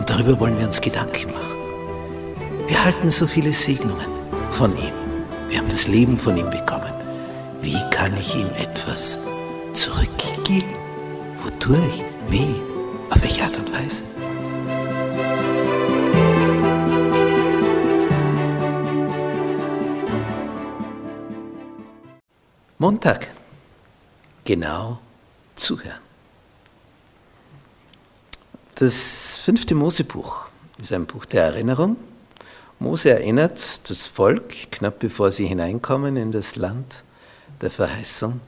Und 0.00 0.08
darüber 0.08 0.40
wollen 0.40 0.58
wir 0.58 0.66
uns 0.66 0.80
Gedanken 0.80 1.30
machen. 1.30 1.58
Wir 2.66 2.82
halten 2.82 3.10
so 3.10 3.26
viele 3.26 3.52
Segnungen 3.52 4.06
von 4.50 4.74
ihm. 4.78 4.94
Wir 5.50 5.58
haben 5.58 5.68
das 5.68 5.88
Leben 5.88 6.16
von 6.16 6.38
ihm 6.38 6.48
bekommen. 6.48 6.90
Wie 7.60 7.78
kann 7.90 8.16
ich 8.16 8.34
ihm 8.34 8.48
etwas 8.56 9.28
zurückgeben? 9.74 10.74
Wodurch? 11.42 12.02
Wie? 12.30 12.62
Auf 13.10 13.20
welche 13.20 13.44
Art 13.44 13.58
und 13.58 13.70
Weise? 13.74 14.04
Montag. 22.78 23.28
Genau 24.44 24.98
zuhören. 25.56 26.09
Das 28.80 29.38
fünfte 29.44 29.74
Mosebuch 29.74 30.48
ist 30.78 30.90
ein 30.94 31.04
Buch 31.04 31.26
der 31.26 31.42
Erinnerung. 31.42 31.96
Mose 32.78 33.10
erinnert 33.10 33.90
das 33.90 34.06
Volk, 34.06 34.70
knapp 34.70 35.00
bevor 35.00 35.30
sie 35.32 35.44
hineinkommen 35.44 36.16
in 36.16 36.32
das 36.32 36.56
Land 36.56 37.04
der 37.60 37.70
Verheißung, 37.70 38.40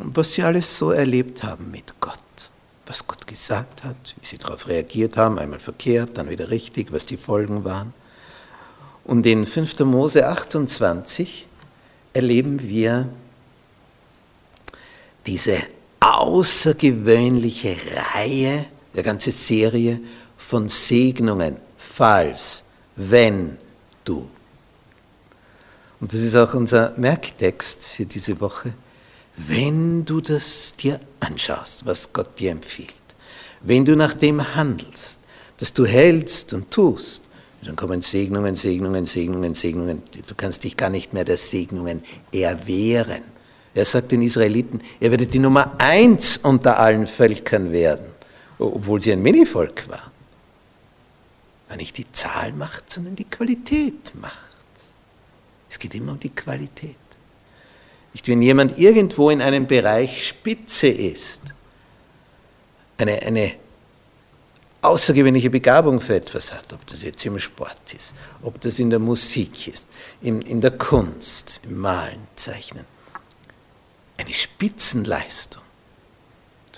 was 0.00 0.34
sie 0.34 0.44
alles 0.44 0.78
so 0.78 0.92
erlebt 0.92 1.42
haben 1.42 1.72
mit 1.72 1.94
Gott. 1.98 2.22
Was 2.86 3.04
Gott 3.08 3.26
gesagt 3.26 3.82
hat, 3.82 4.14
wie 4.20 4.24
sie 4.24 4.38
darauf 4.38 4.68
reagiert 4.68 5.16
haben, 5.16 5.40
einmal 5.40 5.58
verkehrt, 5.58 6.16
dann 6.18 6.30
wieder 6.30 6.50
richtig, 6.50 6.92
was 6.92 7.04
die 7.04 7.16
Folgen 7.16 7.64
waren. 7.64 7.92
Und 9.02 9.26
in 9.26 9.44
5. 9.44 9.80
Mose 9.80 10.28
28 10.28 11.48
erleben 12.12 12.62
wir 12.62 13.08
diese 15.26 15.58
außergewöhnliche 15.98 17.76
Reihe 18.14 18.66
der 18.96 19.02
ganze 19.02 19.30
Serie 19.30 20.00
von 20.36 20.68
Segnungen, 20.68 21.58
falls, 21.76 22.64
wenn 22.96 23.58
du. 24.04 24.28
Und 26.00 26.12
das 26.12 26.20
ist 26.20 26.34
auch 26.34 26.54
unser 26.54 26.94
Merktext 26.96 27.84
für 27.84 28.06
diese 28.06 28.40
Woche. 28.40 28.72
Wenn 29.36 30.04
du 30.04 30.20
das 30.22 30.74
dir 30.76 30.98
anschaust, 31.20 31.84
was 31.84 32.12
Gott 32.12 32.38
dir 32.38 32.50
empfiehlt, 32.50 32.94
wenn 33.62 33.84
du 33.84 33.96
nach 33.96 34.14
dem 34.14 34.54
handelst, 34.54 35.20
dass 35.58 35.72
du 35.74 35.84
hältst 35.84 36.54
und 36.54 36.70
tust, 36.70 37.24
dann 37.62 37.76
kommen 37.76 38.00
Segnungen, 38.00 38.54
Segnungen, 38.54 39.06
Segnungen, 39.06 39.52
Segnungen. 39.52 40.02
Du 40.26 40.34
kannst 40.36 40.64
dich 40.64 40.76
gar 40.76 40.88
nicht 40.88 41.12
mehr 41.12 41.24
der 41.24 41.36
Segnungen 41.36 42.02
erwehren. 42.32 43.22
Er 43.74 43.84
sagt 43.84 44.12
den 44.12 44.22
Israeliten, 44.22 44.80
ihr 45.00 45.10
werdet 45.10 45.34
die 45.34 45.38
Nummer 45.38 45.74
eins 45.78 46.38
unter 46.38 46.78
allen 46.78 47.06
Völkern 47.06 47.72
werden 47.72 48.15
obwohl 48.58 49.00
sie 49.00 49.12
ein 49.12 49.22
Minivolk 49.22 49.88
war. 49.88 50.10
War 51.68 51.76
nicht 51.76 51.96
die 51.98 52.10
Zahl 52.12 52.52
macht, 52.52 52.90
sondern 52.90 53.16
die 53.16 53.24
Qualität 53.24 54.12
macht. 54.14 54.34
Es 55.68 55.78
geht 55.78 55.94
immer 55.94 56.12
um 56.12 56.20
die 56.20 56.30
Qualität. 56.30 56.96
Nicht, 58.12 58.28
wenn 58.28 58.40
jemand 58.40 58.78
irgendwo 58.78 59.30
in 59.30 59.42
einem 59.42 59.66
Bereich 59.66 60.26
Spitze 60.28 60.88
ist, 60.88 61.42
eine, 62.98 63.20
eine 63.22 63.52
außergewöhnliche 64.80 65.50
Begabung 65.50 66.00
für 66.00 66.14
etwas 66.14 66.52
hat, 66.52 66.72
ob 66.72 66.86
das 66.86 67.02
jetzt 67.02 67.26
im 67.26 67.38
Sport 67.38 67.92
ist, 67.94 68.14
ob 68.42 68.60
das 68.60 68.78
in 68.78 68.88
der 68.88 69.00
Musik 69.00 69.68
ist, 69.68 69.88
in, 70.22 70.40
in 70.42 70.60
der 70.60 70.70
Kunst, 70.70 71.60
im 71.64 71.78
Malen, 71.78 72.26
Zeichnen. 72.36 72.86
Eine 74.16 74.32
Spitzenleistung 74.32 75.65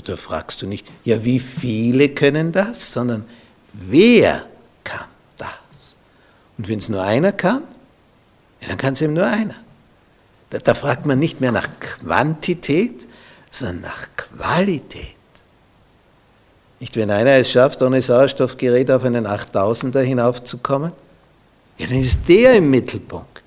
da 0.00 0.16
fragst 0.16 0.62
du 0.62 0.66
nicht, 0.66 0.86
ja, 1.04 1.24
wie 1.24 1.40
viele 1.40 2.08
können 2.08 2.52
das, 2.52 2.92
sondern 2.92 3.24
wer 3.72 4.46
kann 4.84 5.08
das? 5.36 5.98
Und 6.56 6.68
wenn 6.68 6.78
es 6.78 6.88
nur 6.88 7.02
einer 7.02 7.32
kann, 7.32 7.62
ja, 8.60 8.68
dann 8.68 8.78
kann 8.78 8.94
es 8.94 9.02
eben 9.02 9.14
nur 9.14 9.26
einer. 9.26 9.56
Da, 10.50 10.58
da 10.58 10.74
fragt 10.74 11.06
man 11.06 11.18
nicht 11.18 11.40
mehr 11.40 11.52
nach 11.52 11.68
Quantität, 11.80 13.06
sondern 13.50 13.82
nach 13.82 14.08
Qualität. 14.16 15.16
Nicht, 16.80 16.96
wenn 16.96 17.10
einer 17.10 17.32
es 17.32 17.50
schafft, 17.50 17.80
ohne 17.82 18.02
Sauerstoffgerät 18.02 18.90
auf 18.90 19.04
einen 19.04 19.26
8000er 19.26 20.00
hinaufzukommen, 20.00 20.92
ja, 21.78 21.86
dann 21.86 21.98
ist 21.98 22.20
der 22.28 22.56
im 22.56 22.70
Mittelpunkt. 22.70 23.42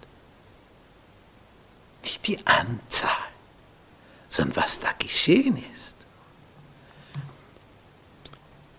Nicht 2.04 2.28
die 2.28 2.38
Anzahl, 2.46 3.10
sondern 4.30 4.58
was 4.58 4.80
da 4.80 4.90
geschehen 4.98 5.58
ist. 5.74 5.95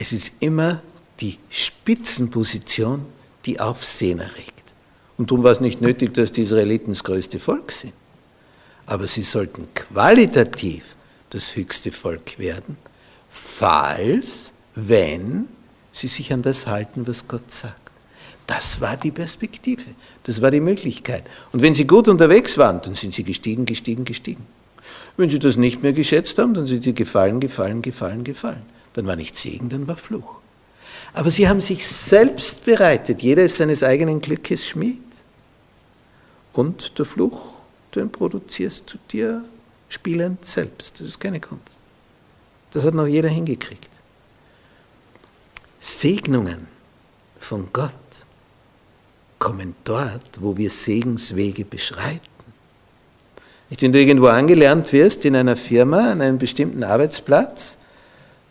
Es 0.06 0.12
ist 0.12 0.34
immer 0.38 0.82
die 1.18 1.36
Spitzenposition, 1.50 3.04
die 3.44 3.58
Aufsehen 3.58 4.20
erregt. 4.20 4.52
Und 5.18 5.32
darum 5.32 5.42
war 5.42 5.50
es 5.50 5.58
nicht 5.58 5.80
nötig, 5.80 6.14
dass 6.14 6.30
die 6.30 6.42
Israeliten 6.42 6.92
das 6.92 7.02
größte 7.02 7.40
Volk 7.40 7.72
sind. 7.72 7.92
Aber 8.86 9.08
sie 9.08 9.22
sollten 9.22 9.66
qualitativ 9.74 10.94
das 11.30 11.56
höchste 11.56 11.90
Volk 11.90 12.38
werden, 12.38 12.76
falls, 13.28 14.52
wenn 14.76 15.48
sie 15.90 16.06
sich 16.06 16.32
an 16.32 16.42
das 16.42 16.68
halten, 16.68 17.08
was 17.08 17.26
Gott 17.26 17.50
sagt. 17.50 17.90
Das 18.46 18.80
war 18.80 18.96
die 18.96 19.10
Perspektive, 19.10 19.82
das 20.22 20.40
war 20.40 20.52
die 20.52 20.60
Möglichkeit. 20.60 21.24
Und 21.50 21.62
wenn 21.62 21.74
sie 21.74 21.84
gut 21.84 22.06
unterwegs 22.06 22.56
waren, 22.58 22.80
dann 22.80 22.94
sind 22.94 23.12
sie 23.12 23.24
gestiegen, 23.24 23.64
gestiegen, 23.64 24.04
gestiegen. 24.04 24.46
Wenn 25.16 25.30
sie 25.30 25.40
das 25.40 25.56
nicht 25.56 25.82
mehr 25.82 25.92
geschätzt 25.92 26.38
haben, 26.38 26.54
dann 26.54 26.64
sind 26.64 26.84
sie 26.84 26.94
gefallen, 26.94 27.40
gefallen, 27.40 27.82
gefallen, 27.82 28.22
gefallen 28.22 28.75
dann 28.96 29.06
war 29.06 29.14
nicht 29.14 29.36
Segen, 29.36 29.68
dann 29.68 29.86
war 29.86 29.96
Fluch. 29.96 30.40
Aber 31.12 31.30
sie 31.30 31.48
haben 31.48 31.60
sich 31.60 31.86
selbst 31.86 32.64
bereitet, 32.64 33.22
jeder 33.22 33.44
ist 33.44 33.58
seines 33.58 33.82
eigenen 33.82 34.20
Glückes 34.22 34.66
Schmied. 34.66 35.02
Und 36.54 36.98
der 36.98 37.04
Fluch, 37.04 37.52
den 37.94 38.10
produzierst 38.10 38.92
du 38.92 38.98
dir 39.10 39.44
spielend 39.90 40.44
selbst. 40.46 41.00
Das 41.00 41.08
ist 41.08 41.20
keine 41.20 41.40
Kunst. 41.40 41.82
Das 42.70 42.84
hat 42.84 42.94
noch 42.94 43.06
jeder 43.06 43.28
hingekriegt. 43.28 43.90
Segnungen 45.78 46.66
von 47.38 47.68
Gott 47.74 47.92
kommen 49.38 49.76
dort, 49.84 50.40
wo 50.40 50.56
wir 50.56 50.70
Segenswege 50.70 51.66
beschreiten. 51.66 52.22
Nicht, 53.68 53.82
wenn 53.82 53.92
du 53.92 54.00
irgendwo 54.00 54.28
angelernt 54.28 54.94
wirst 54.94 55.26
in 55.26 55.36
einer 55.36 55.56
Firma, 55.56 56.12
an 56.12 56.22
einem 56.22 56.38
bestimmten 56.38 56.82
Arbeitsplatz, 56.82 57.76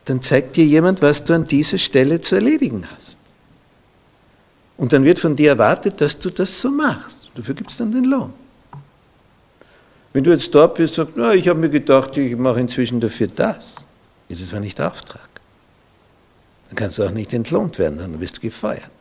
dann 0.06 0.22
zeigt 0.22 0.56
dir 0.56 0.66
jemand, 0.66 1.02
was 1.02 1.24
du 1.24 1.34
an 1.34 1.46
dieser 1.46 1.78
Stelle 1.78 2.22
zu 2.22 2.36
erledigen 2.36 2.88
hast. 2.96 3.20
Und 4.78 4.94
dann 4.94 5.04
wird 5.04 5.20
von 5.20 5.36
dir 5.36 5.50
erwartet, 5.50 6.00
dass 6.02 6.18
du 6.20 6.30
das 6.30 6.62
so 6.62 6.70
machst. 6.70 7.30
Dafür 7.36 7.56
gibt 7.56 7.72
es 7.72 7.78
dann 7.78 7.92
den 7.92 8.06
Lohn. 8.06 8.34
Wenn 10.14 10.24
du 10.24 10.32
jetzt 10.32 10.54
dort 10.54 10.76
bist 10.76 10.98
und 11.00 11.08
sagst, 11.08 11.18
na, 11.18 11.34
ich 11.34 11.48
habe 11.48 11.60
mir 11.60 11.70
gedacht, 11.70 12.16
ich 12.18 12.36
mache 12.38 12.60
inzwischen 12.60 13.00
dafür 13.00 13.28
das, 13.28 13.86
ist 14.30 14.42
es 14.42 14.54
war 14.54 14.60
nicht 14.60 14.78
der 14.78 14.88
Auftrag. 14.88 15.28
Dann 16.70 16.76
kannst 16.76 17.00
du 17.00 17.04
auch 17.04 17.12
nicht 17.12 17.34
entlohnt 17.34 17.78
werden, 17.80 17.98
dann 17.98 18.20
wirst 18.20 18.38
du 18.38 18.42
gefeuert. 18.42 18.92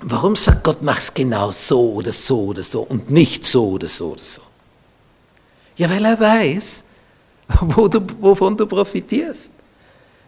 Warum 0.00 0.34
sagt 0.34 0.64
Gott, 0.64 0.82
mach 0.82 0.98
es 0.98 1.14
genau 1.14 1.52
so 1.52 1.92
oder 1.92 2.12
so 2.12 2.46
oder 2.46 2.62
so 2.62 2.82
und 2.82 3.10
nicht 3.10 3.44
so 3.44 3.70
oder 3.70 3.88
so 3.88 4.12
oder 4.12 4.22
so? 4.22 4.42
Ja, 5.76 5.88
weil 5.88 6.04
er 6.04 6.18
weiß, 6.18 6.84
wo 7.60 7.88
du, 7.88 8.00
wovon 8.20 8.56
du 8.56 8.66
profitierst. 8.66 9.52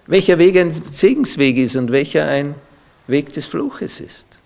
Welcher 0.06 0.38
Weg 0.38 0.58
ein 0.58 0.72
Segensweg 0.72 1.56
ist 1.56 1.76
und 1.76 1.90
welcher 1.90 2.28
ein 2.28 2.54
Weg 3.06 3.32
des 3.32 3.46
Fluches 3.46 4.00
ist. 4.00 4.38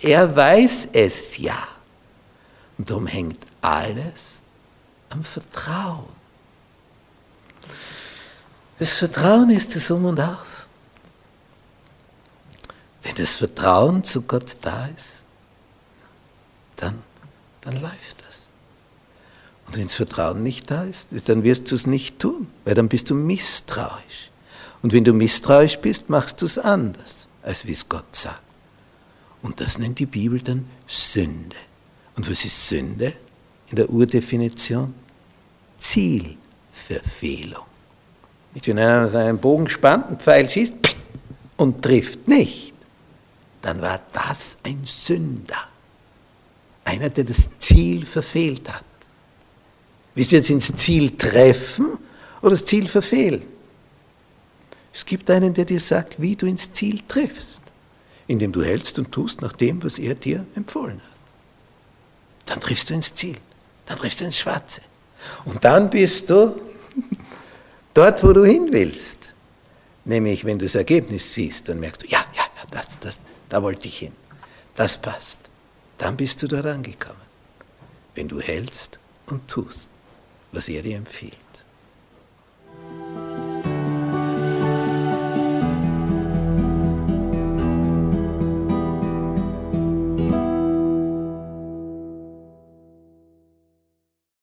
Er 0.00 0.34
weiß 0.34 0.88
es 0.92 1.38
ja. 1.38 1.68
Und 2.78 2.90
darum 2.90 3.06
hängt 3.06 3.38
alles 3.60 4.42
am 5.10 5.22
Vertrauen. 5.22 6.20
Das 8.78 8.94
Vertrauen 8.94 9.50
ist 9.50 9.76
das 9.76 9.90
Um 9.90 10.06
und 10.06 10.20
Auf. 10.20 10.66
Wenn 13.02 13.14
das 13.16 13.36
Vertrauen 13.36 14.02
zu 14.02 14.22
Gott 14.22 14.56
da 14.62 14.86
ist, 14.86 15.24
dann, 16.76 17.02
dann 17.60 17.80
läuft 17.80 18.24
das. 18.26 18.49
Und 19.70 19.76
wenn 19.76 19.84
das 19.84 19.94
Vertrauen 19.94 20.42
nicht 20.42 20.68
da 20.72 20.82
ist, 20.82 21.10
dann 21.28 21.44
wirst 21.44 21.70
du 21.70 21.76
es 21.76 21.86
nicht 21.86 22.18
tun, 22.18 22.48
weil 22.64 22.74
dann 22.74 22.88
bist 22.88 23.08
du 23.08 23.14
misstrauisch. 23.14 24.32
Und 24.82 24.92
wenn 24.92 25.04
du 25.04 25.12
misstrauisch 25.12 25.78
bist, 25.78 26.10
machst 26.10 26.42
du 26.42 26.46
es 26.46 26.58
anders, 26.58 27.28
als 27.40 27.64
wie 27.68 27.72
es 27.72 27.88
Gott 27.88 28.16
sagt. 28.16 28.42
Und 29.42 29.60
das 29.60 29.78
nennt 29.78 30.00
die 30.00 30.06
Bibel 30.06 30.40
dann 30.40 30.68
Sünde. 30.88 31.54
Und 32.16 32.28
was 32.28 32.44
ist 32.44 32.68
Sünde 32.68 33.12
in 33.68 33.76
der 33.76 33.88
Urdefinition? 33.88 34.92
Zielverfehlung. 35.76 37.62
Wenn 38.52 38.76
einer 38.76 39.06
aus 39.06 39.14
einem 39.14 39.38
Bogen 39.38 39.68
spannt, 39.68 40.08
einen 40.08 40.18
Pfeil 40.18 40.48
schießt 40.48 40.74
und 41.58 41.80
trifft 41.80 42.26
nicht, 42.26 42.74
dann 43.62 43.80
war 43.80 44.00
das 44.12 44.58
ein 44.64 44.80
Sünder. 44.82 45.68
Einer, 46.82 47.08
der 47.08 47.22
das 47.22 47.50
Ziel 47.60 48.04
verfehlt 48.04 48.68
hat. 48.68 48.82
Willst 50.14 50.32
du 50.32 50.36
jetzt 50.36 50.50
ins 50.50 50.74
Ziel 50.76 51.16
treffen 51.16 51.98
oder 52.42 52.50
das 52.50 52.64
Ziel 52.64 52.88
verfehlen? 52.88 53.42
Es 54.92 55.04
gibt 55.04 55.30
einen, 55.30 55.54
der 55.54 55.64
dir 55.64 55.80
sagt, 55.80 56.20
wie 56.20 56.34
du 56.34 56.46
ins 56.46 56.72
Ziel 56.72 57.00
triffst, 57.06 57.62
indem 58.26 58.50
du 58.52 58.62
hältst 58.62 58.98
und 58.98 59.12
tust 59.12 59.40
nach 59.40 59.52
dem, 59.52 59.82
was 59.82 59.98
er 59.98 60.14
dir 60.14 60.44
empfohlen 60.56 61.00
hat. 61.00 61.18
Dann 62.46 62.60
triffst 62.60 62.90
du 62.90 62.94
ins 62.94 63.14
Ziel, 63.14 63.36
dann 63.86 63.96
triffst 63.98 64.20
du 64.20 64.24
ins 64.24 64.38
Schwarze. 64.38 64.80
Und 65.44 65.64
dann 65.64 65.88
bist 65.90 66.28
du 66.30 66.60
dort, 67.94 68.22
wo 68.24 68.32
du 68.32 68.44
hin 68.44 68.68
willst. 68.70 69.32
Nämlich, 70.04 70.44
wenn 70.44 70.58
du 70.58 70.64
das 70.64 70.74
Ergebnis 70.74 71.34
siehst, 71.34 71.68
dann 71.68 71.78
merkst 71.78 72.02
du, 72.02 72.06
ja, 72.06 72.24
ja, 72.34 72.42
ja, 72.42 72.62
das, 72.70 72.98
das, 72.98 73.20
da 73.48 73.62
wollte 73.62 73.86
ich 73.86 73.98
hin. 73.98 74.12
Das 74.74 74.98
passt. 74.98 75.38
Dann 75.98 76.16
bist 76.16 76.42
du 76.42 76.48
dort 76.48 76.66
angekommen. 76.66 77.20
Wenn 78.14 78.26
du 78.26 78.40
hältst 78.40 78.98
und 79.26 79.46
tust, 79.46 79.90
was 80.52 80.68
er 80.68 80.82
dir 80.82 80.96
empfiehlt. 80.96 81.49